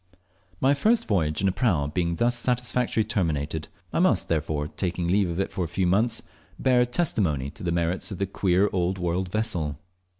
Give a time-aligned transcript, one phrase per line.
[0.59, 5.29] My first voyage in a prau being thus satisfactorily terminated, I must, before taking leave
[5.29, 6.23] of it for some months,
[6.57, 9.77] bear testimony to the merits of the queer old world vessel.